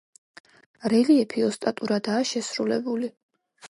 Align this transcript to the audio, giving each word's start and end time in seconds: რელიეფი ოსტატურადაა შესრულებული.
რელიეფი 0.93 1.45
ოსტატურადაა 1.51 2.27
შესრულებული. 2.35 3.17